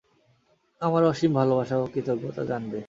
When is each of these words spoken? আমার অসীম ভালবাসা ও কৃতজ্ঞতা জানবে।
আমার 0.81 1.03
অসীম 1.03 1.31
ভালবাসা 1.33 1.75
ও 1.77 1.85
কৃতজ্ঞতা 1.93 2.43
জানবে। 2.45 2.79